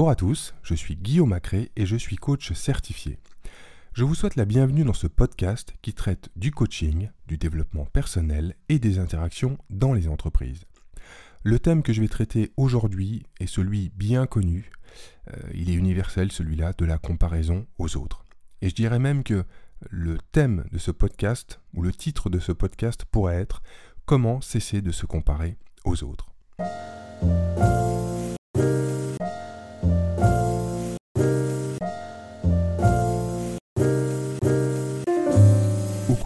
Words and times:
Bonjour 0.00 0.12
à 0.12 0.16
tous, 0.16 0.54
je 0.62 0.74
suis 0.74 0.96
Guillaume 0.96 1.28
Macré 1.28 1.72
et 1.76 1.84
je 1.84 1.94
suis 1.94 2.16
coach 2.16 2.54
certifié. 2.54 3.18
Je 3.92 4.02
vous 4.02 4.14
souhaite 4.14 4.34
la 4.34 4.46
bienvenue 4.46 4.82
dans 4.82 4.94
ce 4.94 5.06
podcast 5.06 5.74
qui 5.82 5.92
traite 5.92 6.30
du 6.36 6.52
coaching, 6.52 7.10
du 7.26 7.36
développement 7.36 7.84
personnel 7.84 8.54
et 8.70 8.78
des 8.78 8.98
interactions 8.98 9.58
dans 9.68 9.92
les 9.92 10.08
entreprises. 10.08 10.64
Le 11.42 11.58
thème 11.58 11.82
que 11.82 11.92
je 11.92 12.00
vais 12.00 12.08
traiter 12.08 12.50
aujourd'hui 12.56 13.24
est 13.40 13.46
celui 13.46 13.90
bien 13.90 14.24
connu, 14.24 14.70
euh, 15.28 15.36
il 15.52 15.68
est 15.68 15.74
universel 15.74 16.32
celui-là, 16.32 16.72
de 16.72 16.86
la 16.86 16.96
comparaison 16.96 17.66
aux 17.76 17.98
autres. 17.98 18.24
Et 18.62 18.70
je 18.70 18.74
dirais 18.74 19.00
même 19.00 19.22
que 19.22 19.44
le 19.90 20.16
thème 20.32 20.64
de 20.72 20.78
ce 20.78 20.92
podcast, 20.92 21.60
ou 21.74 21.82
le 21.82 21.92
titre 21.92 22.30
de 22.30 22.38
ce 22.38 22.52
podcast 22.52 23.04
pourrait 23.04 23.36
être 23.36 23.60
Comment 24.06 24.40
cesser 24.40 24.80
de 24.80 24.92
se 24.92 25.04
comparer 25.04 25.58
aux 25.84 26.02
autres. 26.04 26.30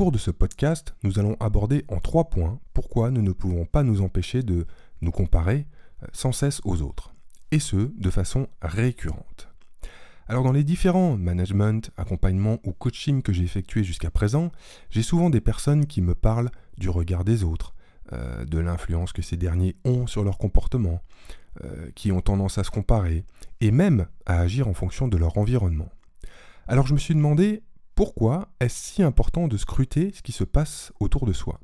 Cours 0.05 0.13
de 0.13 0.19
ce 0.19 0.31
podcast, 0.31 0.95
nous 1.03 1.19
allons 1.19 1.35
aborder 1.41 1.87
en 1.89 1.99
trois 1.99 2.29
points 2.29 2.61
pourquoi 2.75 3.11
nous 3.11 3.23
ne 3.23 3.33
pouvons 3.33 3.65
pas 3.65 3.83
nous 3.83 4.03
empêcher 4.03 4.43
de 4.43 4.67
nous 5.01 5.11
comparer 5.11 5.67
euh, 6.03 6.07
sans 6.13 6.31
cesse 6.31 6.61
aux 6.67 6.83
autres, 6.83 7.15
et 7.53 7.59
ce, 7.59 7.91
de 7.99 8.11
façon 8.11 8.49
récurrente. 8.61 9.49
Alors 10.29 10.45
dans 10.45 10.53
les 10.53 10.63
différents 10.63 11.17
management, 11.17 11.91
accompagnement 11.97 12.59
ou 12.65 12.73
coaching 12.73 13.23
que 13.23 13.33
j'ai 13.33 13.45
effectués 13.45 13.83
jusqu'à 13.83 14.11
présent, 14.11 14.53
j'ai 14.91 15.03
souvent 15.03 15.31
des 15.31 15.41
personnes 15.41 15.87
qui 15.87 16.03
me 16.03 16.15
parlent 16.15 16.51
du 16.77 16.91
regard 16.91 17.25
des 17.25 17.43
autres, 17.43 17.75
euh, 18.13 18.45
de 18.45 18.59
l'influence 18.59 19.15
que 19.15 19.23
ces 19.23 19.39
derniers 19.39 19.75
ont 19.87 20.07
sur 20.07 20.23
leur 20.23 20.37
comportement, 20.37 21.01
euh, 21.65 21.91
qui 21.95 22.13
ont 22.13 22.21
tendance 22.21 22.59
à 22.59 22.65
se 22.65 22.71
comparer, 22.71 23.25
et 23.63 23.71
même 23.71 24.07
à 24.27 24.39
agir 24.41 24.69
en 24.69 24.75
fonction 24.75 25.09
de 25.09 25.17
leur 25.17 25.39
environnement. 25.39 25.89
Alors 26.67 26.87
je 26.87 26.93
me 26.93 26.99
suis 26.99 27.15
demandé 27.15 27.63
pourquoi 27.95 28.49
est-ce 28.61 28.95
si 28.95 29.03
important 29.03 29.49
de 29.49 29.57
scruter 29.57 30.13
ce 30.13 30.23
qui 30.23 30.33
se 30.33 30.45
passe 30.45 30.93
autour 31.01 31.27
de 31.27 31.33
soi, 31.33 31.61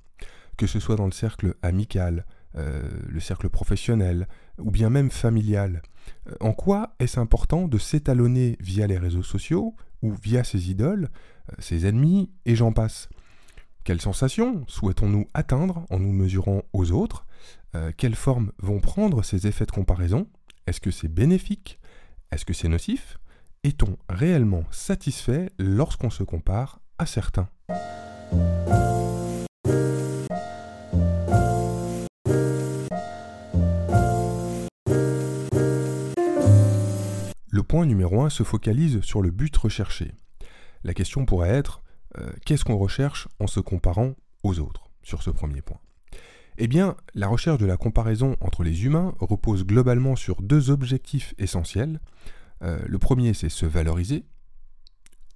que 0.56 0.66
ce 0.66 0.80
soit 0.80 0.96
dans 0.96 1.06
le 1.06 1.12
cercle 1.12 1.54
amical, 1.62 2.24
euh, 2.56 2.88
le 3.06 3.20
cercle 3.20 3.48
professionnel 3.48 4.26
ou 4.58 4.72
bien 4.72 4.90
même 4.90 5.10
familial. 5.10 5.82
Euh, 6.28 6.34
en 6.40 6.52
quoi 6.52 6.94
est-ce 6.98 7.20
important 7.20 7.68
de 7.68 7.78
s'étalonner 7.78 8.56
via 8.58 8.88
les 8.88 8.98
réseaux 8.98 9.22
sociaux 9.22 9.76
ou 10.02 10.12
via 10.14 10.42
ses 10.42 10.68
idoles, 10.68 11.10
euh, 11.50 11.54
ses 11.60 11.86
ennemis 11.86 12.32
et 12.46 12.56
j'en 12.56 12.72
passe? 12.72 13.08
Quelles 13.84 14.00
sensations 14.00 14.64
souhaitons-nous 14.66 15.28
atteindre 15.32 15.86
en 15.90 16.00
nous 16.00 16.12
mesurant 16.12 16.62
aux 16.72 16.92
autres? 16.92 17.26
Quelles 17.96 18.16
formes 18.16 18.50
vont 18.58 18.80
prendre 18.80 19.22
ces 19.22 19.46
effets 19.46 19.64
de 19.64 19.70
comparaison? 19.70 20.26
Est-ce 20.66 20.80
que 20.80 20.90
c'est 20.90 21.08
bénéfique? 21.08 21.78
Est-ce 22.32 22.44
que 22.44 22.52
c'est 22.52 22.66
nocif? 22.66 23.18
Est-on 23.62 23.98
réellement 24.08 24.64
satisfait 24.70 25.50
lorsqu'on 25.58 26.08
se 26.08 26.22
compare 26.22 26.80
à 26.96 27.04
certains? 27.04 27.50
Le 37.50 37.62
point 37.62 37.84
numéro 37.84 38.22
1 38.22 38.30
se 38.30 38.44
focalise 38.44 39.02
sur 39.02 39.20
le 39.20 39.30
but 39.30 39.54
recherché. 39.54 40.14
La 40.82 40.94
question 40.94 41.26
pourrait 41.26 41.50
être 41.50 41.82
euh, 42.16 42.32
qu'est-ce 42.46 42.64
qu'on 42.64 42.78
recherche 42.78 43.28
en 43.40 43.46
se 43.46 43.60
comparant 43.60 44.14
aux 44.42 44.58
autres? 44.58 44.88
Sur 45.02 45.22
ce 45.22 45.28
premier 45.28 45.60
point 45.60 45.80
Eh 46.56 46.66
bien, 46.66 46.96
la 47.14 47.28
recherche 47.28 47.58
de 47.58 47.66
la 47.66 47.76
comparaison 47.76 48.36
entre 48.40 48.62
les 48.62 48.86
humains 48.86 49.14
repose 49.20 49.66
globalement 49.66 50.16
sur 50.16 50.40
deux 50.40 50.70
objectifs 50.70 51.34
essentiels. 51.36 52.00
Euh, 52.62 52.80
le 52.86 52.98
premier, 52.98 53.34
c'est 53.34 53.48
se 53.48 53.66
valoriser, 53.66 54.24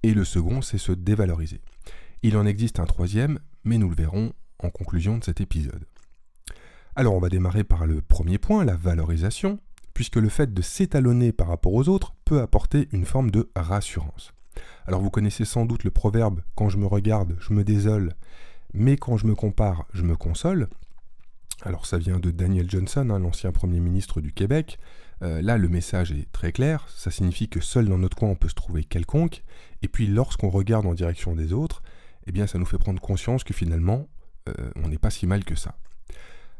et 0.03 0.13
le 0.13 0.23
second, 0.23 0.61
c'est 0.61 0.77
se 0.77 0.91
dévaloriser. 0.91 1.61
Il 2.21 2.37
en 2.37 2.45
existe 2.45 2.79
un 2.79 2.85
troisième, 2.85 3.39
mais 3.63 3.77
nous 3.77 3.89
le 3.89 3.95
verrons 3.95 4.33
en 4.59 4.69
conclusion 4.69 5.17
de 5.17 5.23
cet 5.23 5.41
épisode. 5.41 5.85
Alors 6.95 7.13
on 7.13 7.19
va 7.19 7.29
démarrer 7.29 7.63
par 7.63 7.85
le 7.85 8.01
premier 8.01 8.37
point, 8.37 8.63
la 8.63 8.75
valorisation 8.75 9.59
puisque 9.95 10.17
le 10.17 10.29
fait 10.29 10.53
de 10.53 10.61
s'étalonner 10.61 11.31
par 11.31 11.47
rapport 11.47 11.73
aux 11.73 11.89
autres 11.89 12.13
peut 12.25 12.41
apporter 12.41 12.87
une 12.91 13.05
forme 13.05 13.31
de 13.31 13.49
rassurance. 13.55 14.33
Alors 14.85 15.01
vous 15.01 15.09
connaissez 15.09 15.45
sans 15.45 15.65
doute 15.65 15.83
le 15.83 15.89
proverbe 15.89 16.41
quand 16.53 16.69
je 16.69 16.77
me 16.77 16.85
regarde, 16.85 17.35
je 17.39 17.53
me 17.53 17.63
désole, 17.63 18.13
mais 18.73 18.97
quand 18.97 19.17
je 19.17 19.25
me 19.25 19.35
compare, 19.35 19.85
je 19.93 20.03
me 20.03 20.15
console. 20.15 20.67
Alors 21.63 21.85
ça 21.85 21.97
vient 21.97 22.19
de 22.19 22.29
Daniel 22.29 22.69
Johnson, 22.69 23.09
hein, 23.09 23.19
l'ancien 23.19 23.53
Premier 23.53 23.79
ministre 23.79 24.19
du 24.19 24.33
Québec. 24.33 24.77
Euh, 25.21 25.41
là, 25.41 25.57
le 25.57 25.69
message 25.69 26.11
est 26.11 26.31
très 26.31 26.51
clair, 26.51 26.85
ça 26.89 27.09
signifie 27.09 27.47
que 27.47 27.61
seul 27.61 27.87
dans 27.87 27.97
notre 27.97 28.17
coin 28.17 28.29
on 28.29 28.35
peut 28.35 28.49
se 28.49 28.55
trouver 28.55 28.83
quelconque, 28.83 29.43
et 29.81 29.87
puis 29.87 30.07
lorsqu'on 30.07 30.49
regarde 30.49 30.85
en 30.85 30.93
direction 30.93 31.35
des 31.35 31.53
autres, 31.53 31.81
eh 32.27 32.31
bien 32.31 32.47
ça 32.47 32.57
nous 32.57 32.65
fait 32.65 32.77
prendre 32.77 32.99
conscience 33.01 33.43
que 33.43 33.53
finalement, 33.53 34.07
euh, 34.49 34.53
on 34.75 34.89
n'est 34.89 34.97
pas 34.97 35.09
si 35.09 35.25
mal 35.25 35.45
que 35.45 35.55
ça. 35.55 35.77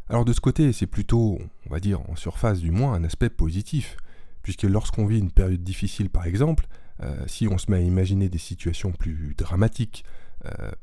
Alors 0.09 0.23
de 0.23 0.33
ce 0.33 0.39
côté, 0.39 0.71
c'est 0.71 0.87
plutôt, 0.87 1.39
on 1.65 1.69
va 1.69 1.79
dire 1.79 2.01
en 2.09 2.15
surface 2.15 2.59
du 2.59 2.71
moins, 2.71 2.93
un 2.93 3.03
aspect 3.03 3.29
positif, 3.29 3.97
puisque 4.41 4.63
lorsqu'on 4.63 5.05
vit 5.05 5.19
une 5.19 5.31
période 5.31 5.63
difficile 5.63 6.09
par 6.09 6.25
exemple, 6.25 6.67
euh, 7.01 7.25
si 7.27 7.47
on 7.49 7.57
se 7.57 7.69
met 7.69 7.77
à 7.77 7.81
imaginer 7.81 8.29
des 8.29 8.37
situations 8.37 8.91
plus 8.91 9.35
dramatiques, 9.37 10.05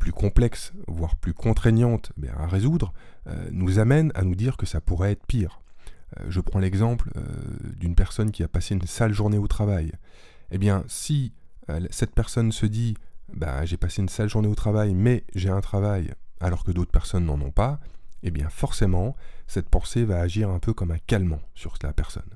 plus 0.01 0.11
complexes, 0.11 0.73
voire 0.89 1.15
plus 1.15 1.35
contraignantes 1.35 2.11
eh 2.21 2.29
à 2.31 2.49
résoudre, 2.49 2.93
nous 3.53 3.79
amène 3.79 4.11
à 4.17 4.25
nous 4.25 4.35
dire 4.35 4.57
que 4.57 4.67
ça 4.67 4.81
pourrait 4.81 5.13
être 5.13 5.25
pire. 5.25 5.63
Je 6.29 6.41
prends 6.41 6.59
l'exemple 6.59 7.11
d'une 7.77 7.95
personne 7.95 8.31
qui 8.31 8.43
a 8.43 8.49
passé 8.49 8.75
une 8.75 8.87
sale 8.87 9.13
journée 9.13 9.39
au 9.39 9.49
travail. 9.49 9.93
Eh 10.51 10.59
bien, 10.59 10.85
si 10.89 11.33
cette 11.91 12.15
personne 12.15 12.53
se 12.53 12.67
dit 12.67 12.95
bah, 13.33 13.65
j'ai 13.65 13.77
passé 13.77 14.03
une 14.03 14.09
sale 14.09 14.29
journée 14.29 14.49
au 14.49 14.55
travail, 14.55 14.95
mais 14.95 15.25
j'ai 15.35 15.49
un 15.49 15.61
travail 15.61 16.13
alors 16.41 16.65
que 16.65 16.73
d'autres 16.73 16.91
personnes 16.91 17.27
n'en 17.27 17.41
ont 17.41 17.51
pas, 17.51 17.81
eh 18.23 18.31
bien 18.31 18.49
forcément, 18.51 19.17
cette 19.47 19.69
pensée 19.69 20.05
va 20.05 20.21
agir 20.21 20.51
un 20.51 20.59
peu 20.59 20.73
comme 20.73 20.91
un 20.91 20.99
calmant 20.99 21.41
sur 21.55 21.75
la 21.83 21.93
personne. 21.93 22.29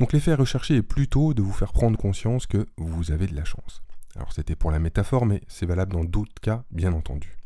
Donc 0.00 0.12
l'effet 0.12 0.34
recherché 0.34 0.76
est 0.76 0.82
plutôt 0.82 1.34
de 1.34 1.42
vous 1.42 1.52
faire 1.52 1.72
prendre 1.72 1.98
conscience 1.98 2.46
que 2.46 2.66
vous 2.76 3.10
avez 3.10 3.26
de 3.26 3.34
la 3.34 3.44
chance. 3.44 3.82
Alors 4.16 4.32
c'était 4.32 4.56
pour 4.56 4.70
la 4.70 4.78
métaphore, 4.78 5.26
mais 5.26 5.42
c'est 5.48 5.66
valable 5.66 5.92
dans 5.92 6.04
d'autres 6.04 6.40
cas, 6.40 6.64
bien 6.70 6.92
entendu. 6.92 7.36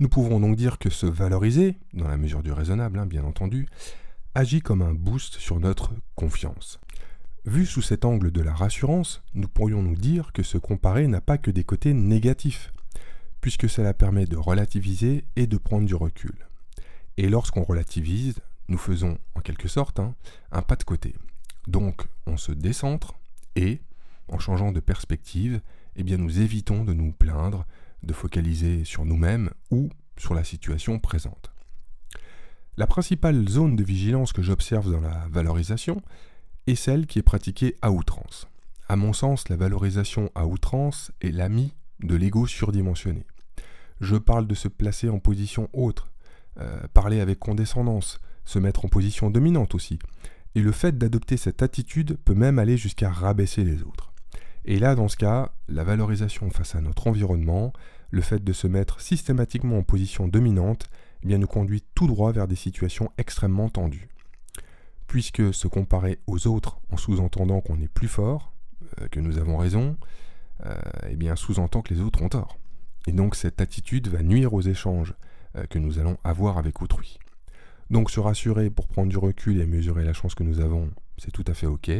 Nous 0.00 0.08
pouvons 0.08 0.40
donc 0.40 0.56
dire 0.56 0.78
que 0.78 0.90
se 0.90 1.06
valoriser, 1.06 1.78
dans 1.92 2.08
la 2.08 2.16
mesure 2.16 2.42
du 2.42 2.52
raisonnable, 2.52 2.98
hein, 2.98 3.06
bien 3.06 3.24
entendu, 3.24 3.68
agit 4.34 4.62
comme 4.62 4.82
un 4.82 4.94
boost 4.94 5.34
sur 5.34 5.60
notre 5.60 5.94
confiance. 6.16 6.80
Vu 7.44 7.66
sous 7.66 7.82
cet 7.82 8.04
angle 8.04 8.32
de 8.32 8.40
la 8.40 8.52
rassurance, 8.52 9.22
nous 9.34 9.48
pourrions 9.48 9.82
nous 9.82 9.94
dire 9.94 10.32
que 10.32 10.42
se 10.42 10.58
comparer 10.58 11.06
n'a 11.06 11.20
pas 11.20 11.38
que 11.38 11.52
des 11.52 11.62
côtés 11.62 11.94
négatifs, 11.94 12.72
puisque 13.40 13.68
cela 13.68 13.94
permet 13.94 14.26
de 14.26 14.36
relativiser 14.36 15.24
et 15.36 15.46
de 15.46 15.56
prendre 15.56 15.86
du 15.86 15.94
recul. 15.94 16.34
Et 17.16 17.28
lorsqu'on 17.28 17.62
relativise, 17.62 18.40
nous 18.68 18.78
faisons 18.78 19.18
en 19.36 19.40
quelque 19.40 19.68
sorte 19.68 20.00
hein, 20.00 20.14
un 20.50 20.62
pas 20.62 20.76
de 20.76 20.84
côté. 20.84 21.14
Donc 21.68 22.06
on 22.26 22.36
se 22.36 22.50
décentre 22.50 23.14
et, 23.54 23.80
en 24.28 24.38
changeant 24.38 24.72
de 24.72 24.80
perspective, 24.80 25.60
eh 25.94 26.02
bien 26.02 26.16
nous 26.16 26.40
évitons 26.40 26.84
de 26.84 26.92
nous 26.92 27.12
plaindre, 27.12 27.66
de 28.02 28.12
focaliser 28.12 28.84
sur 28.84 29.04
nous-mêmes 29.04 29.50
ou 29.70 29.90
sur 30.16 30.34
la 30.34 30.42
situation 30.42 30.98
présente. 30.98 31.53
La 32.76 32.88
principale 32.88 33.48
zone 33.48 33.76
de 33.76 33.84
vigilance 33.84 34.32
que 34.32 34.42
j'observe 34.42 34.90
dans 34.90 35.00
la 35.00 35.28
valorisation 35.30 36.02
est 36.66 36.74
celle 36.74 37.06
qui 37.06 37.20
est 37.20 37.22
pratiquée 37.22 37.76
à 37.82 37.92
outrance. 37.92 38.48
À 38.88 38.96
mon 38.96 39.12
sens, 39.12 39.48
la 39.48 39.56
valorisation 39.56 40.28
à 40.34 40.46
outrance 40.46 41.12
est 41.20 41.30
l'ami 41.30 41.72
de 42.00 42.16
l'ego 42.16 42.48
surdimensionné. 42.48 43.26
Je 44.00 44.16
parle 44.16 44.48
de 44.48 44.56
se 44.56 44.66
placer 44.66 45.08
en 45.08 45.20
position 45.20 45.68
autre, 45.72 46.10
euh, 46.58 46.80
parler 46.92 47.20
avec 47.20 47.38
condescendance, 47.38 48.20
se 48.44 48.58
mettre 48.58 48.84
en 48.84 48.88
position 48.88 49.30
dominante 49.30 49.76
aussi. 49.76 50.00
Et 50.56 50.60
le 50.60 50.72
fait 50.72 50.98
d'adopter 50.98 51.36
cette 51.36 51.62
attitude 51.62 52.18
peut 52.24 52.34
même 52.34 52.58
aller 52.58 52.76
jusqu'à 52.76 53.08
rabaisser 53.08 53.62
les 53.62 53.82
autres. 53.84 54.12
Et 54.64 54.80
là, 54.80 54.96
dans 54.96 55.08
ce 55.08 55.16
cas, 55.16 55.52
la 55.68 55.84
valorisation 55.84 56.50
face 56.50 56.74
à 56.74 56.80
notre 56.80 57.06
environnement, 57.06 57.72
le 58.10 58.20
fait 58.20 58.42
de 58.42 58.52
se 58.52 58.66
mettre 58.66 59.00
systématiquement 59.00 59.78
en 59.78 59.82
position 59.84 60.26
dominante, 60.26 60.88
eh 61.28 61.38
nous 61.38 61.46
conduit 61.46 61.82
tout 61.94 62.06
droit 62.06 62.32
vers 62.32 62.46
des 62.46 62.56
situations 62.56 63.10
extrêmement 63.18 63.68
tendues. 63.68 64.08
Puisque 65.06 65.54
se 65.54 65.68
comparer 65.68 66.18
aux 66.26 66.46
autres 66.46 66.80
en 66.90 66.96
sous-entendant 66.96 67.60
qu'on 67.60 67.80
est 67.80 67.88
plus 67.88 68.08
fort, 68.08 68.52
euh, 69.00 69.08
que 69.08 69.20
nous 69.20 69.38
avons 69.38 69.56
raison, 69.56 69.96
euh, 70.66 70.74
eh 71.08 71.16
bien, 71.16 71.36
sous-entend 71.36 71.82
que 71.82 71.94
les 71.94 72.00
autres 72.00 72.22
ont 72.22 72.28
tort. 72.28 72.58
Et 73.06 73.12
donc 73.12 73.36
cette 73.36 73.60
attitude 73.60 74.08
va 74.08 74.22
nuire 74.22 74.54
aux 74.54 74.62
échanges 74.62 75.14
euh, 75.56 75.64
que 75.66 75.78
nous 75.78 75.98
allons 75.98 76.16
avoir 76.24 76.58
avec 76.58 76.80
autrui. 76.82 77.18
Donc 77.90 78.10
se 78.10 78.20
rassurer 78.20 78.70
pour 78.70 78.86
prendre 78.86 79.08
du 79.08 79.18
recul 79.18 79.60
et 79.60 79.66
mesurer 79.66 80.04
la 80.04 80.14
chance 80.14 80.34
que 80.34 80.42
nous 80.42 80.60
avons, 80.60 80.90
c'est 81.18 81.30
tout 81.30 81.44
à 81.46 81.54
fait 81.54 81.66
ok. 81.66 81.90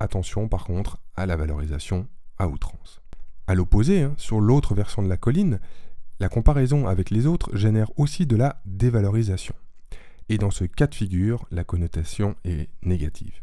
Attention 0.00 0.48
par 0.48 0.64
contre 0.64 0.98
à 1.16 1.26
la 1.26 1.36
valorisation 1.36 2.08
à 2.38 2.48
outrance. 2.48 3.00
A 3.46 3.54
l'opposé, 3.54 4.02
hein, 4.02 4.14
sur 4.16 4.40
l'autre 4.40 4.74
version 4.74 5.02
de 5.02 5.08
la 5.08 5.16
colline, 5.16 5.60
la 6.20 6.28
comparaison 6.28 6.86
avec 6.86 7.10
les 7.10 7.26
autres 7.26 7.56
génère 7.56 7.90
aussi 7.98 8.26
de 8.26 8.36
la 8.36 8.60
dévalorisation. 8.66 9.54
Et 10.28 10.38
dans 10.38 10.50
ce 10.50 10.64
cas 10.64 10.86
de 10.86 10.94
figure, 10.94 11.46
la 11.50 11.64
connotation 11.64 12.36
est 12.44 12.68
négative. 12.82 13.40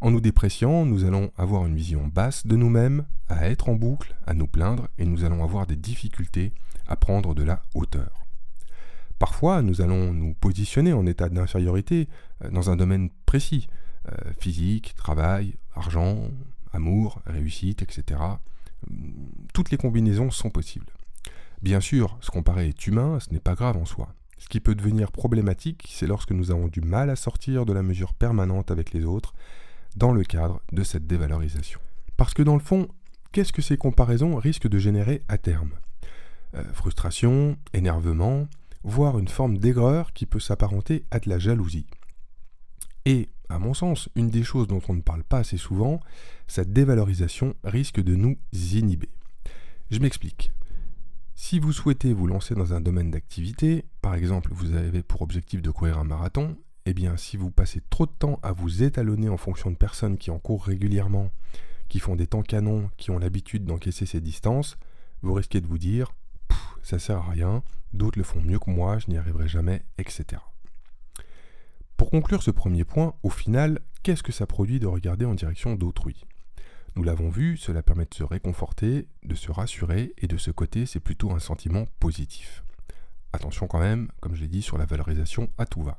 En 0.00 0.10
nous 0.10 0.20
dépréciant, 0.20 0.84
nous 0.84 1.04
allons 1.04 1.30
avoir 1.38 1.66
une 1.66 1.76
vision 1.76 2.06
basse 2.06 2.46
de 2.46 2.56
nous-mêmes, 2.56 3.06
à 3.28 3.48
être 3.48 3.68
en 3.70 3.74
boucle, 3.74 4.14
à 4.26 4.34
nous 4.34 4.46
plaindre, 4.46 4.88
et 4.98 5.06
nous 5.06 5.24
allons 5.24 5.42
avoir 5.42 5.66
des 5.66 5.76
difficultés 5.76 6.52
à 6.86 6.96
prendre 6.96 7.34
de 7.34 7.42
la 7.42 7.62
hauteur. 7.74 8.26
Parfois, 9.18 9.62
nous 9.62 9.80
allons 9.80 10.12
nous 10.12 10.34
positionner 10.34 10.92
en 10.92 11.06
état 11.06 11.28
d'infériorité 11.28 12.08
euh, 12.42 12.50
dans 12.50 12.70
un 12.70 12.76
domaine 12.76 13.08
précis, 13.24 13.68
euh, 14.10 14.32
physique, 14.38 14.94
travail, 14.96 15.54
argent, 15.74 16.28
amour, 16.72 17.22
réussite, 17.24 17.80
etc. 17.82 18.20
Toutes 19.54 19.70
les 19.70 19.78
combinaisons 19.78 20.30
sont 20.30 20.50
possibles. 20.50 20.92
Bien 21.64 21.80
sûr, 21.80 22.18
se 22.20 22.30
comparer 22.30 22.68
est 22.68 22.86
humain, 22.86 23.18
ce 23.20 23.32
n'est 23.32 23.40
pas 23.40 23.54
grave 23.54 23.78
en 23.78 23.86
soi. 23.86 24.14
Ce 24.36 24.48
qui 24.48 24.60
peut 24.60 24.74
devenir 24.74 25.10
problématique, 25.10 25.88
c'est 25.88 26.06
lorsque 26.06 26.32
nous 26.32 26.50
avons 26.50 26.68
du 26.68 26.82
mal 26.82 27.08
à 27.08 27.16
sortir 27.16 27.64
de 27.64 27.72
la 27.72 27.82
mesure 27.82 28.12
permanente 28.12 28.70
avec 28.70 28.92
les 28.92 29.06
autres 29.06 29.32
dans 29.96 30.12
le 30.12 30.24
cadre 30.24 30.60
de 30.72 30.82
cette 30.82 31.06
dévalorisation. 31.06 31.80
Parce 32.18 32.34
que 32.34 32.42
dans 32.42 32.52
le 32.52 32.60
fond, 32.60 32.88
qu'est-ce 33.32 33.54
que 33.54 33.62
ces 33.62 33.78
comparaisons 33.78 34.36
risquent 34.36 34.68
de 34.68 34.76
générer 34.76 35.22
à 35.26 35.38
terme? 35.38 35.70
Euh, 36.54 36.62
Frustration, 36.74 37.56
énervement, 37.72 38.46
voire 38.82 39.18
une 39.18 39.28
forme 39.28 39.56
d'aigreur 39.56 40.12
qui 40.12 40.26
peut 40.26 40.40
s'apparenter 40.40 41.06
à 41.10 41.18
de 41.18 41.30
la 41.30 41.38
jalousie. 41.38 41.86
Et, 43.06 43.30
à 43.48 43.58
mon 43.58 43.72
sens, 43.72 44.10
une 44.16 44.28
des 44.28 44.42
choses 44.42 44.66
dont 44.66 44.82
on 44.90 44.94
ne 44.94 45.00
parle 45.00 45.24
pas 45.24 45.38
assez 45.38 45.56
souvent, 45.56 46.00
cette 46.46 46.74
dévalorisation 46.74 47.54
risque 47.64 48.02
de 48.02 48.16
nous 48.16 48.36
inhiber. 48.52 49.08
Je 49.90 50.00
m'explique. 50.00 50.52
Si 51.36 51.58
vous 51.58 51.72
souhaitez 51.72 52.12
vous 52.12 52.28
lancer 52.28 52.54
dans 52.54 52.74
un 52.74 52.80
domaine 52.80 53.10
d'activité, 53.10 53.84
par 54.02 54.14
exemple 54.14 54.50
vous 54.52 54.74
avez 54.74 55.02
pour 55.02 55.22
objectif 55.22 55.62
de 55.62 55.70
courir 55.70 55.98
un 55.98 56.04
marathon, 56.04 56.56
eh 56.86 56.94
bien 56.94 57.16
si 57.16 57.36
vous 57.36 57.50
passez 57.50 57.80
trop 57.90 58.06
de 58.06 58.12
temps 58.12 58.38
à 58.42 58.52
vous 58.52 58.84
étalonner 58.84 59.28
en 59.28 59.36
fonction 59.36 59.70
de 59.70 59.76
personnes 59.76 60.16
qui 60.16 60.30
en 60.30 60.38
courent 60.38 60.64
régulièrement, 60.64 61.30
qui 61.88 61.98
font 61.98 62.14
des 62.14 62.28
temps 62.28 62.42
canons, 62.42 62.88
qui 62.96 63.10
ont 63.10 63.18
l'habitude 63.18 63.64
d'encaisser 63.64 64.06
ces 64.06 64.20
distances, 64.20 64.78
vous 65.22 65.34
risquez 65.34 65.60
de 65.60 65.66
vous 65.66 65.78
dire 65.78 66.12
ça 66.82 66.98
sert 66.98 67.18
à 67.18 67.30
rien, 67.30 67.62
d'autres 67.94 68.18
le 68.18 68.24
font 68.24 68.40
mieux 68.40 68.58
que 68.58 68.70
moi, 68.70 68.98
je 68.98 69.10
n'y 69.10 69.16
arriverai 69.16 69.48
jamais, 69.48 69.82
etc. 69.98 70.42
Pour 71.96 72.10
conclure 72.10 72.42
ce 72.42 72.50
premier 72.50 72.84
point, 72.84 73.14
au 73.22 73.30
final, 73.30 73.80
qu'est-ce 74.02 74.22
que 74.22 74.32
ça 74.32 74.46
produit 74.46 74.80
de 74.80 74.86
regarder 74.86 75.24
en 75.24 75.34
direction 75.34 75.74
d'autrui? 75.74 76.26
Nous 76.96 77.02
l'avons 77.02 77.28
vu, 77.28 77.56
cela 77.56 77.82
permet 77.82 78.06
de 78.06 78.14
se 78.14 78.22
réconforter, 78.22 79.08
de 79.24 79.34
se 79.34 79.50
rassurer, 79.50 80.14
et 80.18 80.28
de 80.28 80.36
ce 80.36 80.52
côté, 80.52 80.86
c'est 80.86 81.00
plutôt 81.00 81.32
un 81.32 81.40
sentiment 81.40 81.86
positif. 81.98 82.64
Attention 83.32 83.66
quand 83.66 83.80
même, 83.80 84.08
comme 84.20 84.34
je 84.34 84.42
l'ai 84.42 84.48
dit, 84.48 84.62
sur 84.62 84.78
la 84.78 84.86
valorisation 84.86 85.50
à 85.58 85.66
tout 85.66 85.82
va. 85.82 85.98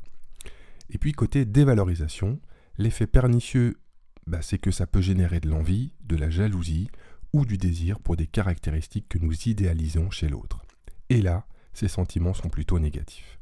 Et 0.89 0.97
puis 0.97 1.11
côté 1.11 1.43
dévalorisation, 1.43 2.39
l'effet 2.77 3.07
pernicieux, 3.07 3.77
bah, 4.25 4.41
c'est 4.41 4.57
que 4.57 4.71
ça 4.71 4.87
peut 4.87 5.01
générer 5.01 5.41
de 5.41 5.49
l'envie, 5.49 5.91
de 6.05 6.15
la 6.15 6.29
jalousie 6.29 6.89
ou 7.33 7.45
du 7.45 7.57
désir 7.57 7.99
pour 7.99 8.15
des 8.15 8.27
caractéristiques 8.27 9.09
que 9.09 9.17
nous 9.17 9.33
idéalisons 9.49 10.09
chez 10.11 10.29
l'autre. 10.29 10.61
Et 11.09 11.21
là, 11.21 11.45
ces 11.73 11.89
sentiments 11.89 12.33
sont 12.33 12.49
plutôt 12.49 12.79
négatifs. 12.79 13.37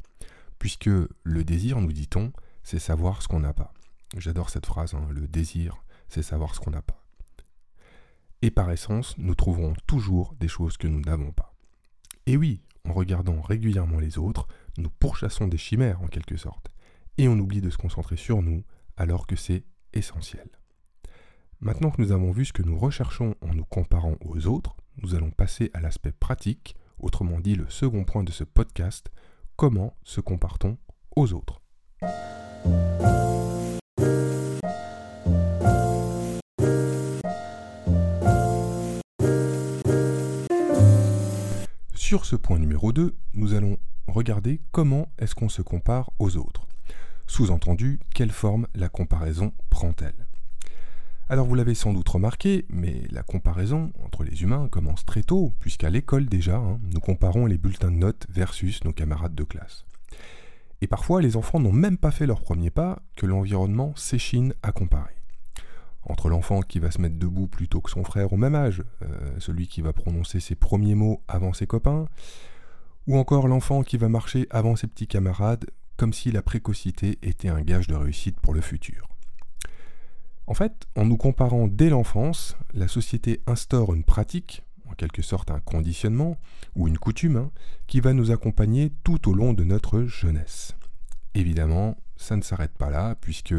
Puisque 0.58 0.90
le 1.24 1.44
désir, 1.44 1.80
nous 1.80 1.94
dit-on, 1.94 2.34
c'est 2.64 2.80
savoir 2.80 3.22
ce 3.22 3.28
qu'on 3.28 3.42
n'a 3.42 3.54
pas. 3.54 3.74
J'adore 4.18 4.50
cette 4.50 4.66
phrase, 4.66 4.96
hein, 4.96 5.08
le 5.12 5.28
désir, 5.28 5.84
c'est 6.08 6.24
savoir 6.24 6.56
ce 6.56 6.60
qu'on 6.60 6.72
n'a 6.72 6.82
pas. 6.82 7.03
Et 8.44 8.52
par 8.52 8.70
essence, 8.72 9.18
nous 9.18 9.36
trouverons 9.36 9.74
toujours 9.88 10.36
des 10.38 10.50
choses 10.50 10.76
que 10.76 10.90
nous 10.90 11.00
n'avons 11.00 11.32
pas. 11.32 11.54
Et 12.26 12.36
oui, 12.36 12.62
en 12.86 12.92
regardant 12.92 13.40
régulièrement 13.40 14.00
les 14.00 14.18
autres, 14.18 14.50
nous 14.78 14.90
pourchassons 14.90 15.48
des 15.48 15.58
chimères 15.58 16.02
en 16.02 16.08
quelque 16.08 16.36
sorte 16.36 16.68
et 17.18 17.30
on 17.30 17.40
oublie 17.40 17.62
de 17.62 17.70
se 17.70 17.78
concentrer 17.78 18.18
sur 18.18 18.42
nous 18.42 18.66
alors 18.98 19.28
que 19.28 19.38
c'est 19.38 19.64
essentiel. 19.94 20.50
Maintenant 21.62 21.90
que 21.90 22.02
nous 22.02 22.12
avons 22.12 22.34
vu 22.34 22.44
ce 22.44 22.52
que 22.52 22.64
nous 22.64 22.78
recherchons 22.78 23.36
en 23.40 23.54
nous 23.54 23.64
comparant 23.64 24.18
aux 24.20 24.46
autres, 24.46 24.76
nous 25.02 25.16
allons 25.16 25.32
passer 25.32 25.72
à 25.74 25.80
l'aspect 25.80 26.12
pratique, 26.12 26.76
autrement 27.00 27.40
dit 27.40 27.56
le 27.56 27.70
second 27.70 28.04
point 28.04 28.26
de 28.26 28.32
ce 28.34 28.44
podcast, 28.44 29.10
comment 29.56 29.96
se 30.04 30.20
compare-t-on 30.20 30.78
aux 31.16 31.32
autres? 31.32 31.62
Sur 42.14 42.26
ce 42.28 42.36
point 42.36 42.60
numéro 42.60 42.94
2, 42.94 43.16
nous 43.34 43.56
allons 43.56 43.80
regarder 44.06 44.62
comment 44.72 45.12
est-ce 45.18 45.34
qu'on 45.34 45.50
se 45.50 45.64
compare 45.64 46.12
aux 46.20 46.38
autres. 46.38 46.68
Sous-entendu, 47.26 48.00
quelle 48.14 48.30
forme 48.30 48.68
la 48.76 48.88
comparaison 48.88 49.52
prend-elle? 49.72 50.28
Alors 51.28 51.48
vous 51.48 51.56
l'avez 51.56 51.74
sans 51.74 51.92
doute 51.92 52.08
remarqué, 52.08 52.68
mais 52.70 53.02
la 53.10 53.24
comparaison 53.24 53.92
entre 54.06 54.24
les 54.24 54.44
humains 54.44 54.68
commence 54.70 55.06
très 55.06 55.24
tôt, 55.24 55.56
puisqu'à 55.60 55.90
l'école 55.90 56.28
déjà, 56.28 56.58
hein, 56.58 56.80
nous 56.84 57.00
comparons 57.00 57.48
les 57.48 57.58
bulletins 57.58 57.90
de 57.90 57.98
notes 57.98 58.28
versus 58.30 58.84
nos 58.84 58.94
camarades 58.94 59.34
de 59.34 59.44
classe. 59.44 59.84
Et 60.82 60.88
parfois, 60.88 61.20
les 61.20 61.36
enfants 61.36 61.60
n'ont 61.60 61.72
même 61.72 61.98
pas 61.98 62.12
fait 62.12 62.28
leur 62.28 62.42
premier 62.42 62.70
pas 62.70 63.02
que 63.16 63.26
l'environnement 63.26 63.92
s'échine 63.96 64.54
à 64.62 64.72
comparer. 64.72 65.23
Entre 66.06 66.30
l'enfant 66.30 66.62
qui 66.62 66.80
va 66.80 66.92
se 66.92 67.00
mettre 67.00 67.18
debout 67.18 67.48
plutôt 67.48 67.82
que 67.82 67.90
son 67.90 68.04
frère 68.04 68.34
au 68.34 68.38
même 68.38 68.56
âge, 68.56 68.84
euh, 69.04 69.40
celui 69.40 69.68
qui 69.68 69.82
va 69.82 69.94
prononcer 69.94 70.40
ses 70.40 70.56
premiers 70.56 70.96
mots 70.96 71.22
avant 71.28 71.54
ses 71.54 71.68
copains, 71.68 72.08
ou 73.08 73.18
encore 73.18 73.48
l'enfant 73.48 73.84
qui 73.84 73.98
va 73.98 74.10
marcher 74.10 74.48
avant 74.50 74.76
ses 74.76 74.88
petits 74.88 75.08
camarades, 75.08 75.66
comme 75.98 76.14
si 76.14 76.32
la 76.32 76.42
précocité 76.42 77.20
était 77.22 77.50
un 77.50 77.62
gage 77.62 77.88
de 77.88 77.96
réussite 77.96 78.40
pour 78.40 78.54
le 78.54 78.62
futur. 78.62 79.08
En 80.46 80.54
fait, 80.54 80.88
en 80.96 81.06
nous 81.06 81.18
comparant 81.18 81.68
dès 81.68 81.90
l'enfance, 81.90 82.58
la 82.74 82.88
société 82.88 83.42
instaure 83.48 83.94
une 83.94 84.04
pratique, 84.04 84.64
en 84.90 84.94
quelque 84.94 85.22
sorte 85.22 85.52
un 85.52 85.60
conditionnement, 85.60 86.38
ou 86.76 86.88
une 86.88 86.98
coutume, 86.98 87.38
hein, 87.38 87.52
qui 87.88 88.02
va 88.02 88.14
nous 88.14 88.32
accompagner 88.32 88.92
tout 89.04 89.30
au 89.30 89.34
long 89.34 89.54
de 89.54 89.64
notre 89.64 90.04
jeunesse. 90.04 90.76
Évidemment, 91.34 91.96
ça 92.18 92.36
ne 92.36 92.42
s'arrête 92.42 92.78
pas 92.78 92.90
là, 92.90 93.16
puisque 93.22 93.56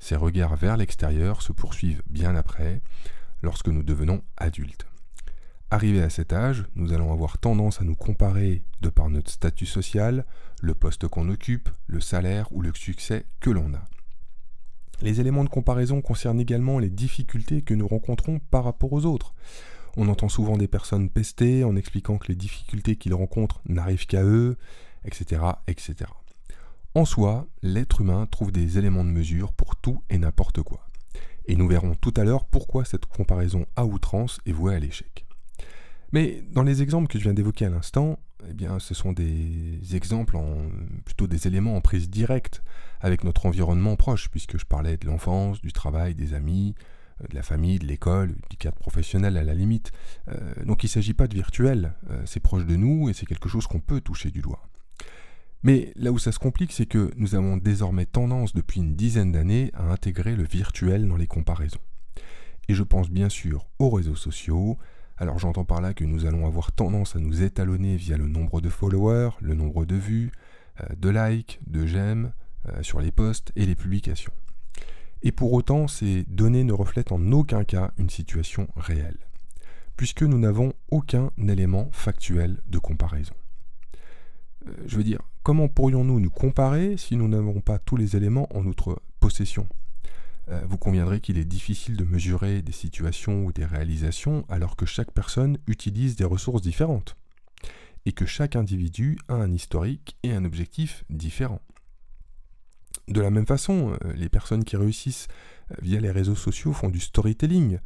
ces 0.00 0.16
regards 0.16 0.56
vers 0.56 0.76
l'extérieur 0.76 1.42
se 1.42 1.52
poursuivent 1.52 2.02
bien 2.08 2.34
après, 2.36 2.80
lorsque 3.42 3.68
nous 3.68 3.82
devenons 3.82 4.22
adultes. 4.36 4.86
Arrivé 5.70 6.02
à 6.02 6.08
cet 6.08 6.32
âge, 6.32 6.64
nous 6.76 6.94
allons 6.94 7.12
avoir 7.12 7.36
tendance 7.36 7.82
à 7.82 7.84
nous 7.84 7.94
comparer 7.94 8.62
de 8.80 8.88
par 8.88 9.10
notre 9.10 9.30
statut 9.30 9.66
social, 9.66 10.24
le 10.62 10.74
poste 10.74 11.08
qu'on 11.08 11.28
occupe, 11.28 11.68
le 11.86 12.00
salaire 12.00 12.50
ou 12.52 12.62
le 12.62 12.72
succès 12.74 13.26
que 13.40 13.50
l'on 13.50 13.74
a. 13.74 13.84
Les 15.02 15.20
éléments 15.20 15.44
de 15.44 15.50
comparaison 15.50 16.00
concernent 16.00 16.40
également 16.40 16.78
les 16.78 16.88
difficultés 16.88 17.62
que 17.62 17.74
nous 17.74 17.86
rencontrons 17.86 18.40
par 18.50 18.64
rapport 18.64 18.92
aux 18.92 19.04
autres. 19.04 19.34
On 19.96 20.08
entend 20.08 20.28
souvent 20.28 20.56
des 20.56 20.68
personnes 20.68 21.10
pester 21.10 21.64
en 21.64 21.76
expliquant 21.76 22.18
que 22.18 22.28
les 22.28 22.34
difficultés 22.34 22.96
qu'ils 22.96 23.14
rencontrent 23.14 23.60
n'arrivent 23.66 24.06
qu'à 24.06 24.22
eux, 24.22 24.56
etc., 25.04 25.42
etc. 25.66 26.10
En 26.94 27.04
soi, 27.04 27.46
l'être 27.62 28.00
humain 28.00 28.26
trouve 28.26 28.50
des 28.50 28.78
éléments 28.78 29.04
de 29.04 29.10
mesure 29.10 29.52
pour 29.52 29.76
tout 29.76 30.02
et 30.10 30.18
n'importe 30.18 30.62
quoi. 30.62 30.88
Et 31.46 31.56
nous 31.56 31.68
verrons 31.68 31.94
tout 31.94 32.14
à 32.16 32.24
l'heure 32.24 32.44
pourquoi 32.46 32.84
cette 32.84 33.06
comparaison 33.06 33.66
à 33.76 33.84
outrance 33.84 34.40
est 34.46 34.52
vouée 34.52 34.74
à 34.74 34.78
l'échec. 34.78 35.26
Mais 36.12 36.42
dans 36.50 36.62
les 36.62 36.82
exemples 36.82 37.08
que 37.08 37.18
je 37.18 37.24
viens 37.24 37.34
d'évoquer 37.34 37.66
à 37.66 37.70
l'instant, 37.70 38.18
eh 38.48 38.54
bien, 38.54 38.78
ce 38.78 38.94
sont 38.94 39.12
des 39.12 39.96
exemples, 39.96 40.38
plutôt 41.04 41.26
des 41.26 41.46
éléments 41.46 41.76
en 41.76 41.80
prise 41.80 42.08
directe 42.08 42.62
avec 43.00 43.24
notre 43.24 43.46
environnement 43.46 43.96
proche, 43.96 44.28
puisque 44.28 44.58
je 44.58 44.64
parlais 44.64 44.96
de 44.96 45.06
l'enfance, 45.06 45.60
du 45.60 45.72
travail, 45.72 46.14
des 46.14 46.34
amis, 46.34 46.74
euh, 47.22 47.26
de 47.28 47.34
la 47.34 47.42
famille, 47.42 47.78
de 47.78 47.86
l'école, 47.86 48.34
du 48.48 48.56
cadre 48.56 48.78
professionnel 48.78 49.36
à 49.36 49.44
la 49.44 49.54
limite. 49.54 49.92
Euh, 50.28 50.64
donc 50.64 50.82
il 50.82 50.86
ne 50.86 50.90
s'agit 50.90 51.14
pas 51.14 51.26
de 51.26 51.34
virtuel, 51.34 51.94
euh, 52.10 52.22
c'est 52.26 52.40
proche 52.40 52.64
de 52.64 52.76
nous 52.76 53.08
et 53.08 53.12
c'est 53.12 53.26
quelque 53.26 53.48
chose 53.48 53.66
qu'on 53.66 53.80
peut 53.80 54.00
toucher 54.00 54.30
du 54.30 54.40
doigt. 54.40 54.62
Mais 55.62 55.92
là 55.96 56.12
où 56.12 56.18
ça 56.18 56.32
se 56.32 56.38
complique, 56.38 56.72
c'est 56.72 56.86
que 56.86 57.10
nous 57.16 57.34
avons 57.34 57.56
désormais 57.56 58.06
tendance 58.06 58.54
depuis 58.54 58.80
une 58.80 58.94
dizaine 58.94 59.32
d'années 59.32 59.70
à 59.74 59.90
intégrer 59.90 60.36
le 60.36 60.44
virtuel 60.44 61.08
dans 61.08 61.16
les 61.16 61.26
comparaisons. 61.26 61.80
Et 62.68 62.74
je 62.74 62.82
pense 62.82 63.10
bien 63.10 63.28
sûr 63.28 63.66
aux 63.78 63.90
réseaux 63.90 64.14
sociaux, 64.14 64.78
alors 65.16 65.38
j'entends 65.38 65.64
par 65.64 65.80
là 65.80 65.94
que 65.94 66.04
nous 66.04 66.26
allons 66.26 66.46
avoir 66.46 66.70
tendance 66.70 67.16
à 67.16 67.18
nous 67.18 67.42
étalonner 67.42 67.96
via 67.96 68.16
le 68.16 68.28
nombre 68.28 68.60
de 68.60 68.68
followers, 68.68 69.30
le 69.40 69.54
nombre 69.54 69.84
de 69.84 69.96
vues, 69.96 70.30
euh, 70.80 70.94
de 70.96 71.08
likes, 71.08 71.60
de 71.66 71.86
j'aime 71.86 72.32
euh, 72.68 72.82
sur 72.82 73.00
les 73.00 73.10
posts 73.10 73.50
et 73.56 73.66
les 73.66 73.74
publications. 73.74 74.32
Et 75.22 75.32
pour 75.32 75.52
autant, 75.52 75.88
ces 75.88 76.24
données 76.28 76.62
ne 76.62 76.72
reflètent 76.72 77.10
en 77.10 77.32
aucun 77.32 77.64
cas 77.64 77.90
une 77.98 78.10
situation 78.10 78.68
réelle, 78.76 79.18
puisque 79.96 80.22
nous 80.22 80.38
n'avons 80.38 80.72
aucun 80.90 81.32
élément 81.48 81.88
factuel 81.90 82.60
de 82.68 82.78
comparaison. 82.78 83.34
Euh, 84.66 84.72
je 84.86 84.96
veux 84.96 85.04
dire, 85.04 85.20
comment 85.42 85.68
pourrions-nous 85.68 86.20
nous 86.20 86.30
comparer 86.30 86.96
si 86.96 87.16
nous 87.16 87.28
n'avons 87.28 87.60
pas 87.60 87.78
tous 87.78 87.96
les 87.96 88.16
éléments 88.16 88.48
en 88.54 88.62
notre 88.62 89.00
possession? 89.20 89.66
Euh, 90.50 90.62
vous 90.68 90.78
conviendrez 90.78 91.20
qu'il 91.20 91.38
est 91.38 91.44
difficile 91.44 91.96
de 91.96 92.04
mesurer 92.04 92.62
des 92.62 92.72
situations 92.72 93.44
ou 93.44 93.52
des 93.52 93.64
réalisations 93.64 94.44
alors 94.48 94.76
que 94.76 94.86
chaque 94.86 95.12
personne 95.12 95.58
utilise 95.66 96.16
des 96.16 96.24
ressources 96.24 96.62
différentes 96.62 97.16
et 98.06 98.12
que 98.12 98.24
chaque 98.24 98.56
individu 98.56 99.18
a 99.28 99.34
un 99.34 99.52
historique 99.52 100.16
et 100.22 100.32
un 100.32 100.44
objectif 100.44 101.04
différent. 101.10 101.60
De 103.08 103.20
la 103.20 103.30
même 103.30 103.46
façon, 103.46 103.92
euh, 104.04 104.12
les 104.14 104.28
personnes 104.28 104.64
qui 104.64 104.76
réussissent 104.76 105.28
via 105.82 106.00
les 106.00 106.10
réseaux 106.10 106.34
sociaux, 106.34 106.72
font 106.72 106.88
du 106.88 107.00
storytelling, 107.00 107.78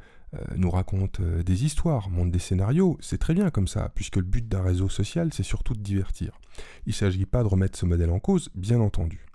nous 0.56 0.70
racontent 0.70 1.22
des 1.44 1.64
histoires, 1.64 2.08
montent 2.08 2.30
des 2.30 2.38
scénarios. 2.38 2.96
C'est 3.00 3.18
très 3.18 3.34
bien 3.34 3.50
comme 3.50 3.68
ça, 3.68 3.90
puisque 3.94 4.16
le 4.16 4.22
but 4.22 4.48
d'un 4.48 4.62
réseau 4.62 4.88
social, 4.88 5.30
c'est 5.32 5.42
surtout 5.42 5.74
de 5.74 5.80
divertir. 5.82 6.40
Il 6.86 6.90
ne 6.90 6.94
s'agit 6.94 7.26
pas 7.26 7.42
de 7.42 7.48
remettre 7.48 7.78
ce 7.78 7.84
modèle 7.84 8.10
en 8.10 8.18
cause, 8.18 8.50
bien 8.54 8.80
entendu. 8.80 9.26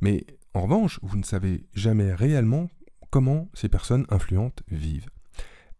Mais 0.00 0.26
en 0.54 0.62
revanche, 0.62 0.98
vous 1.02 1.16
ne 1.16 1.22
savez 1.22 1.66
jamais 1.74 2.12
réellement 2.12 2.68
comment 3.10 3.48
ces 3.54 3.68
personnes 3.68 4.06
influentes 4.10 4.62
vivent. 4.70 5.08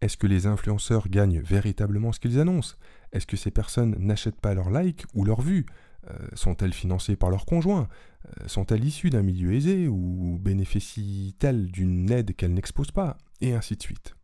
Est-ce 0.01 0.17
que 0.17 0.27
les 0.27 0.45
influenceurs 0.45 1.09
gagnent 1.09 1.41
véritablement 1.41 2.11
ce 2.11 2.19
qu'ils 2.19 2.39
annoncent? 2.39 2.75
Est-ce 3.11 3.25
que 3.25 3.37
ces 3.37 3.51
personnes 3.51 3.95
n'achètent 3.99 4.39
pas 4.39 4.53
leurs 4.53 4.69
likes 4.69 5.05
ou 5.13 5.25
leurs 5.25 5.41
vues? 5.41 5.65
Euh, 6.09 6.27
Sont-elles 6.33 6.73
financées 6.73 7.15
par 7.15 7.29
leurs 7.29 7.45
conjoints? 7.45 7.87
Euh, 8.25 8.47
Sont-elles 8.47 8.83
issues 8.85 9.09
d'un 9.09 9.23
milieu 9.23 9.53
aisé 9.53 9.87
ou 9.87 10.37
bénéficient-elles 10.41 11.71
d'une 11.71 12.11
aide 12.11 12.35
qu'elles 12.35 12.53
n'exposent 12.53 12.91
pas? 12.91 13.17
Et 13.41 13.53
ainsi 13.53 13.75
de 13.75 13.81
suite. 13.81 14.15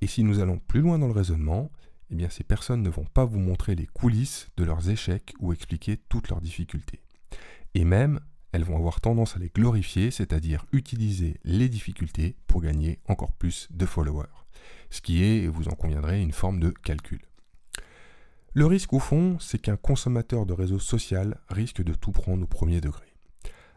Et 0.00 0.06
si 0.06 0.22
nous 0.22 0.40
allons 0.40 0.58
plus 0.58 0.80
loin 0.80 0.98
dans 0.98 1.06
le 1.06 1.12
raisonnement, 1.12 1.70
eh 2.10 2.28
ces 2.30 2.44
personnes 2.44 2.82
ne 2.82 2.90
vont 2.90 3.04
pas 3.04 3.24
vous 3.24 3.38
montrer 3.38 3.74
les 3.74 3.86
coulisses 3.86 4.48
de 4.56 4.64
leurs 4.64 4.88
échecs 4.88 5.34
ou 5.40 5.52
expliquer 5.52 5.98
toutes 6.08 6.28
leurs 6.28 6.40
difficultés. 6.40 7.02
Et 7.74 7.84
même, 7.84 8.20
elles 8.52 8.64
vont 8.64 8.76
avoir 8.76 9.00
tendance 9.00 9.36
à 9.36 9.38
les 9.38 9.50
glorifier, 9.50 10.10
c'est-à-dire 10.10 10.64
utiliser 10.72 11.38
les 11.44 11.68
difficultés 11.68 12.36
pour 12.46 12.62
gagner 12.62 12.98
encore 13.06 13.32
plus 13.32 13.68
de 13.70 13.84
followers 13.84 14.24
ce 14.90 15.00
qui 15.00 15.24
est, 15.24 15.46
vous 15.46 15.68
en 15.68 15.74
conviendrez, 15.74 16.20
une 16.20 16.32
forme 16.32 16.60
de 16.60 16.70
calcul. 16.70 17.20
Le 18.54 18.66
risque 18.66 18.92
au 18.92 18.98
fond, 18.98 19.38
c'est 19.38 19.58
qu'un 19.58 19.76
consommateur 19.76 20.46
de 20.46 20.52
réseau 20.52 20.78
social 20.78 21.38
risque 21.48 21.82
de 21.82 21.94
tout 21.94 22.12
prendre 22.12 22.42
au 22.42 22.46
premier 22.46 22.80
degré, 22.80 23.06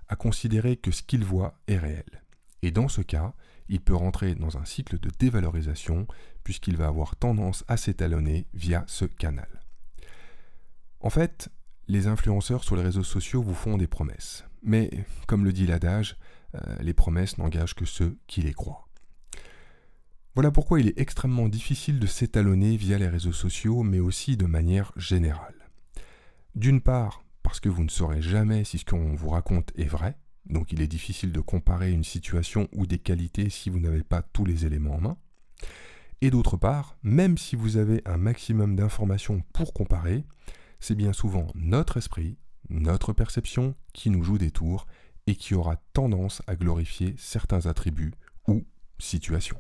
à 0.07 0.15
considérer 0.15 0.77
que 0.77 0.91
ce 0.91 1.03
qu'il 1.03 1.23
voit 1.23 1.59
est 1.67 1.77
réel. 1.77 2.23
Et 2.61 2.71
dans 2.71 2.87
ce 2.87 3.01
cas, 3.01 3.33
il 3.69 3.81
peut 3.81 3.95
rentrer 3.95 4.35
dans 4.35 4.57
un 4.57 4.65
cycle 4.65 4.99
de 4.99 5.09
dévalorisation 5.17 6.07
puisqu'il 6.43 6.77
va 6.77 6.87
avoir 6.87 7.15
tendance 7.15 7.63
à 7.67 7.77
s'étalonner 7.77 8.47
via 8.53 8.83
ce 8.87 9.05
canal. 9.05 9.61
En 10.99 11.09
fait, 11.09 11.49
les 11.87 12.07
influenceurs 12.07 12.63
sur 12.63 12.75
les 12.75 12.83
réseaux 12.83 13.03
sociaux 13.03 13.41
vous 13.41 13.55
font 13.55 13.77
des 13.77 13.87
promesses. 13.87 14.45
Mais, 14.63 14.91
comme 15.27 15.45
le 15.45 15.53
dit 15.53 15.65
l'adage, 15.65 16.17
euh, 16.55 16.75
les 16.81 16.93
promesses 16.93 17.37
n'engagent 17.37 17.75
que 17.75 17.85
ceux 17.85 18.17
qui 18.27 18.41
les 18.41 18.53
croient. 18.53 18.87
Voilà 20.35 20.51
pourquoi 20.51 20.79
il 20.79 20.87
est 20.87 20.99
extrêmement 20.99 21.49
difficile 21.49 21.99
de 21.99 22.07
s'étalonner 22.07 22.77
via 22.77 22.97
les 22.97 23.09
réseaux 23.09 23.33
sociaux, 23.33 23.83
mais 23.83 23.99
aussi 23.99 24.37
de 24.37 24.45
manière 24.45 24.93
générale. 24.95 25.69
D'une 26.55 26.81
part, 26.81 27.23
parce 27.43 27.59
que 27.59 27.69
vous 27.69 27.83
ne 27.83 27.89
saurez 27.89 28.21
jamais 28.21 28.63
si 28.63 28.77
ce 28.77 28.85
qu'on 28.85 29.13
vous 29.13 29.29
raconte 29.29 29.71
est 29.75 29.85
vrai, 29.85 30.17
donc 30.51 30.71
il 30.71 30.81
est 30.81 30.87
difficile 30.87 31.31
de 31.31 31.39
comparer 31.39 31.91
une 31.91 32.03
situation 32.03 32.67
ou 32.73 32.85
des 32.85 32.99
qualités 32.99 33.49
si 33.49 33.69
vous 33.69 33.79
n'avez 33.79 34.03
pas 34.03 34.21
tous 34.21 34.45
les 34.45 34.65
éléments 34.65 34.95
en 34.95 35.01
main. 35.01 35.17
Et 36.21 36.29
d'autre 36.29 36.57
part, 36.57 36.97
même 37.01 37.37
si 37.37 37.55
vous 37.55 37.77
avez 37.77 38.01
un 38.05 38.17
maximum 38.17 38.75
d'informations 38.75 39.41
pour 39.53 39.73
comparer, 39.73 40.23
c'est 40.79 40.95
bien 40.95 41.13
souvent 41.13 41.47
notre 41.55 41.97
esprit, 41.97 42.37
notre 42.69 43.13
perception 43.13 43.75
qui 43.93 44.09
nous 44.09 44.23
joue 44.23 44.37
des 44.37 44.51
tours 44.51 44.85
et 45.25 45.35
qui 45.35 45.55
aura 45.55 45.77
tendance 45.93 46.41
à 46.47 46.55
glorifier 46.55 47.15
certains 47.17 47.65
attributs 47.65 48.13
ou 48.47 48.63
situations. 48.99 49.59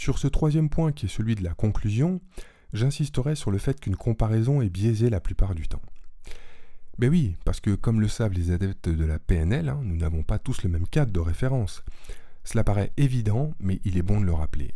Sur 0.00 0.16
ce 0.16 0.28
troisième 0.28 0.70
point 0.70 0.92
qui 0.92 1.04
est 1.04 1.10
celui 1.10 1.34
de 1.34 1.44
la 1.44 1.52
conclusion, 1.52 2.22
j'insisterai 2.72 3.34
sur 3.34 3.50
le 3.50 3.58
fait 3.58 3.78
qu'une 3.78 3.96
comparaison 3.96 4.62
est 4.62 4.70
biaisée 4.70 5.10
la 5.10 5.20
plupart 5.20 5.54
du 5.54 5.68
temps. 5.68 5.82
Ben 6.98 7.10
oui, 7.10 7.36
parce 7.44 7.60
que 7.60 7.74
comme 7.74 8.00
le 8.00 8.08
savent 8.08 8.32
les 8.32 8.50
adeptes 8.50 8.88
de 8.88 9.04
la 9.04 9.18
PNL, 9.18 9.68
hein, 9.68 9.78
nous 9.84 9.96
n'avons 9.96 10.22
pas 10.22 10.38
tous 10.38 10.62
le 10.62 10.70
même 10.70 10.88
cadre 10.88 11.12
de 11.12 11.20
référence. 11.20 11.84
Cela 12.44 12.64
paraît 12.64 12.92
évident, 12.96 13.52
mais 13.60 13.78
il 13.84 13.98
est 13.98 14.02
bon 14.02 14.22
de 14.22 14.24
le 14.24 14.32
rappeler. 14.32 14.72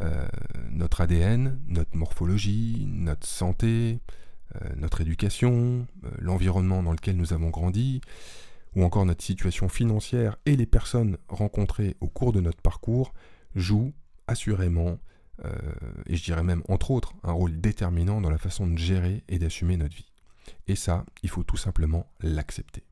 Euh, 0.00 0.26
notre 0.70 1.02
ADN, 1.02 1.60
notre 1.68 1.94
morphologie, 1.94 2.86
notre 2.88 3.26
santé, 3.26 4.00
euh, 4.56 4.68
notre 4.78 5.02
éducation, 5.02 5.86
euh, 6.04 6.10
l'environnement 6.18 6.82
dans 6.82 6.92
lequel 6.92 7.18
nous 7.18 7.34
avons 7.34 7.50
grandi, 7.50 8.00
ou 8.74 8.84
encore 8.84 9.04
notre 9.04 9.22
situation 9.22 9.68
financière 9.68 10.38
et 10.46 10.56
les 10.56 10.64
personnes 10.64 11.18
rencontrées 11.28 11.94
au 12.00 12.08
cours 12.08 12.32
de 12.32 12.40
notre 12.40 12.62
parcours 12.62 13.12
jouent 13.54 13.92
assurément, 14.26 14.98
euh, 15.44 15.56
et 16.06 16.16
je 16.16 16.24
dirais 16.24 16.42
même 16.42 16.62
entre 16.68 16.90
autres, 16.90 17.14
un 17.22 17.32
rôle 17.32 17.60
déterminant 17.60 18.20
dans 18.20 18.30
la 18.30 18.38
façon 18.38 18.66
de 18.66 18.78
gérer 18.78 19.24
et 19.28 19.38
d'assumer 19.38 19.76
notre 19.76 19.96
vie. 19.96 20.12
Et 20.66 20.76
ça, 20.76 21.04
il 21.22 21.28
faut 21.28 21.44
tout 21.44 21.56
simplement 21.56 22.10
l'accepter. 22.20 22.84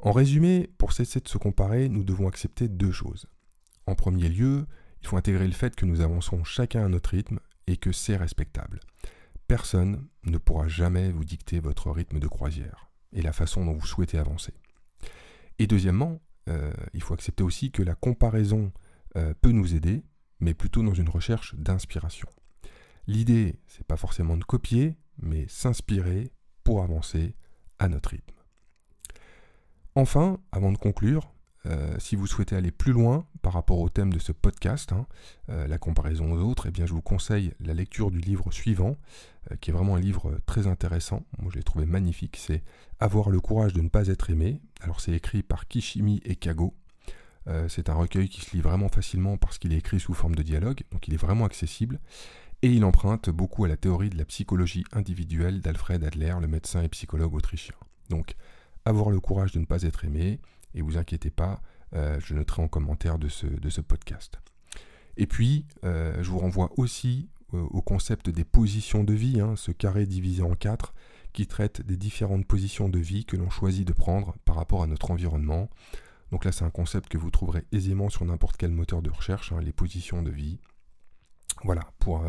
En 0.00 0.12
résumé, 0.12 0.70
pour 0.78 0.92
cesser 0.92 1.20
de 1.20 1.28
se 1.28 1.38
comparer, 1.38 1.88
nous 1.88 2.04
devons 2.04 2.28
accepter 2.28 2.68
deux 2.68 2.92
choses. 2.92 3.26
En 3.86 3.94
premier 3.94 4.28
lieu, 4.28 4.66
il 5.02 5.08
faut 5.08 5.16
intégrer 5.16 5.46
le 5.46 5.52
fait 5.52 5.74
que 5.74 5.86
nous 5.86 6.00
avançons 6.00 6.44
chacun 6.44 6.84
à 6.84 6.88
notre 6.88 7.10
rythme 7.10 7.40
et 7.66 7.76
que 7.76 7.92
c'est 7.92 8.16
respectable. 8.16 8.80
Personne 9.48 10.06
ne 10.24 10.38
pourra 10.38 10.68
jamais 10.68 11.10
vous 11.10 11.24
dicter 11.24 11.58
votre 11.58 11.90
rythme 11.90 12.20
de 12.20 12.28
croisière 12.28 12.90
et 13.12 13.22
la 13.22 13.32
façon 13.32 13.64
dont 13.64 13.72
vous 13.72 13.86
souhaitez 13.86 14.18
avancer. 14.18 14.52
Et 15.58 15.66
deuxièmement, 15.66 16.20
euh, 16.48 16.72
il 16.94 17.02
faut 17.02 17.14
accepter 17.14 17.42
aussi 17.42 17.70
que 17.70 17.82
la 17.82 17.94
comparaison 17.94 18.72
euh, 19.16 19.34
peut 19.40 19.50
nous 19.50 19.74
aider, 19.74 20.04
mais 20.40 20.54
plutôt 20.54 20.82
dans 20.82 20.94
une 20.94 21.08
recherche 21.08 21.54
d'inspiration. 21.56 22.28
L'idée, 23.06 23.58
c'est 23.66 23.86
pas 23.86 23.96
forcément 23.96 24.36
de 24.36 24.44
copier, 24.44 24.96
mais 25.20 25.46
s'inspirer 25.48 26.30
pour 26.62 26.82
avancer 26.82 27.34
à 27.78 27.88
notre 27.88 28.10
rythme. 28.10 28.34
Enfin, 29.94 30.38
avant 30.52 30.70
de 30.70 30.78
conclure, 30.78 31.32
euh, 31.66 31.96
si 31.98 32.16
vous 32.16 32.26
souhaitez 32.26 32.54
aller 32.54 32.70
plus 32.70 32.92
loin 32.92 33.26
par 33.42 33.52
rapport 33.52 33.80
au 33.80 33.88
thème 33.88 34.12
de 34.12 34.18
ce 34.18 34.32
podcast, 34.32 34.92
hein, 34.92 35.06
euh, 35.48 35.66
la 35.66 35.78
comparaison 35.78 36.32
aux 36.32 36.38
autres, 36.38 36.66
eh 36.68 36.70
bien, 36.70 36.86
je 36.86 36.92
vous 36.92 37.02
conseille 37.02 37.52
la 37.60 37.74
lecture 37.74 38.10
du 38.10 38.18
livre 38.18 38.52
suivant, 38.52 38.96
euh, 39.50 39.56
qui 39.56 39.70
est 39.70 39.72
vraiment 39.72 39.96
un 39.96 40.00
livre 40.00 40.38
très 40.46 40.66
intéressant. 40.66 41.24
Moi, 41.38 41.50
je 41.52 41.56
l'ai 41.56 41.64
trouvé 41.64 41.86
magnifique. 41.86 42.36
C'est 42.36 42.62
Avoir 43.00 43.30
le 43.30 43.40
courage 43.40 43.72
de 43.72 43.80
ne 43.80 43.88
pas 43.88 44.08
être 44.08 44.30
aimé. 44.30 44.60
Alors, 44.80 45.00
c'est 45.00 45.12
écrit 45.12 45.42
par 45.42 45.68
Kishimi 45.68 46.20
et 46.24 46.36
Kago. 46.36 46.74
C'est 47.68 47.88
un 47.88 47.94
recueil 47.94 48.28
qui 48.28 48.40
se 48.42 48.54
lit 48.54 48.60
vraiment 48.60 48.88
facilement 48.88 49.36
parce 49.36 49.58
qu'il 49.58 49.72
est 49.72 49.78
écrit 49.78 50.00
sous 50.00 50.14
forme 50.14 50.34
de 50.34 50.42
dialogue, 50.42 50.82
donc 50.92 51.08
il 51.08 51.14
est 51.14 51.18
vraiment 51.18 51.44
accessible. 51.44 51.98
Et 52.62 52.68
il 52.68 52.84
emprunte 52.84 53.30
beaucoup 53.30 53.64
à 53.64 53.68
la 53.68 53.76
théorie 53.76 54.10
de 54.10 54.18
la 54.18 54.24
psychologie 54.24 54.84
individuelle 54.92 55.60
d'Alfred 55.60 56.02
Adler, 56.02 56.34
le 56.40 56.48
médecin 56.48 56.82
et 56.82 56.88
psychologue 56.88 57.34
autrichien. 57.34 57.74
Donc, 58.10 58.34
avoir 58.84 59.10
le 59.10 59.20
courage 59.20 59.52
de 59.52 59.60
ne 59.60 59.64
pas 59.64 59.82
être 59.82 60.04
aimé, 60.04 60.40
et 60.74 60.82
vous 60.82 60.98
inquiétez 60.98 61.30
pas, 61.30 61.60
euh, 61.94 62.18
je 62.20 62.34
noterai 62.34 62.62
en 62.62 62.68
commentaire 62.68 63.18
de 63.18 63.28
ce, 63.28 63.46
de 63.46 63.70
ce 63.70 63.80
podcast. 63.80 64.38
Et 65.16 65.26
puis, 65.26 65.66
euh, 65.84 66.22
je 66.22 66.30
vous 66.30 66.38
renvoie 66.38 66.70
aussi 66.76 67.28
euh, 67.54 67.62
au 67.70 67.80
concept 67.80 68.28
des 68.28 68.44
positions 68.44 69.04
de 69.04 69.14
vie, 69.14 69.40
hein, 69.40 69.54
ce 69.56 69.70
carré 69.70 70.06
divisé 70.06 70.42
en 70.42 70.54
quatre, 70.54 70.94
qui 71.32 71.46
traite 71.46 71.82
des 71.82 71.96
différentes 71.96 72.46
positions 72.46 72.88
de 72.88 72.98
vie 72.98 73.24
que 73.24 73.36
l'on 73.36 73.50
choisit 73.50 73.86
de 73.86 73.92
prendre 73.92 74.34
par 74.44 74.56
rapport 74.56 74.82
à 74.82 74.86
notre 74.86 75.10
environnement. 75.10 75.68
Donc 76.30 76.44
là, 76.44 76.52
c'est 76.52 76.64
un 76.64 76.70
concept 76.70 77.08
que 77.08 77.18
vous 77.18 77.30
trouverez 77.30 77.64
aisément 77.72 78.10
sur 78.10 78.24
n'importe 78.24 78.56
quel 78.56 78.70
moteur 78.70 79.02
de 79.02 79.10
recherche, 79.10 79.52
hein, 79.52 79.60
les 79.60 79.72
positions 79.72 80.22
de 80.22 80.30
vie. 80.30 80.60
Voilà, 81.64 81.82
pour, 81.98 82.24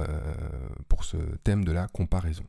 pour 0.88 1.04
ce 1.04 1.18
thème 1.44 1.64
de 1.64 1.72
la 1.72 1.88
comparaison. 1.88 2.46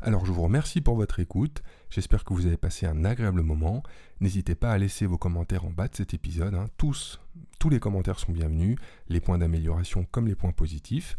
Alors 0.00 0.24
je 0.24 0.32
vous 0.32 0.42
remercie 0.42 0.80
pour 0.80 0.94
votre 0.94 1.18
écoute, 1.18 1.62
j'espère 1.90 2.24
que 2.24 2.32
vous 2.32 2.46
avez 2.46 2.56
passé 2.56 2.86
un 2.86 3.04
agréable 3.04 3.42
moment. 3.42 3.82
N'hésitez 4.20 4.54
pas 4.54 4.70
à 4.70 4.78
laisser 4.78 5.06
vos 5.06 5.18
commentaires 5.18 5.64
en 5.64 5.70
bas 5.70 5.88
de 5.88 5.96
cet 5.96 6.14
épisode, 6.14 6.54
hein. 6.54 6.68
tous, 6.76 7.20
tous 7.58 7.68
les 7.68 7.80
commentaires 7.80 8.20
sont 8.20 8.32
bienvenus, 8.32 8.76
les 9.08 9.20
points 9.20 9.38
d'amélioration 9.38 10.06
comme 10.10 10.28
les 10.28 10.36
points 10.36 10.52
positifs. 10.52 11.16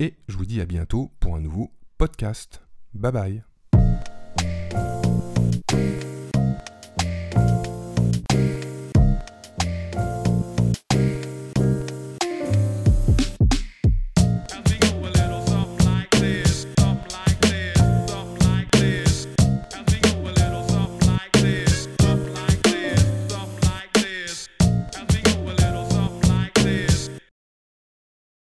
Et 0.00 0.16
je 0.28 0.36
vous 0.36 0.46
dis 0.46 0.60
à 0.60 0.66
bientôt 0.66 1.12
pour 1.20 1.36
un 1.36 1.40
nouveau 1.40 1.70
podcast. 1.98 2.62
Bye 2.94 3.12
bye 3.12 3.44